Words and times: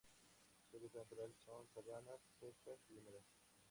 Su 0.71 0.77
hábitat 0.77 0.95
natural 1.03 1.31
son: 1.45 1.67
sabanas 1.75 2.19
secas 2.39 2.79
y 2.89 2.97
húmedas. 2.97 3.23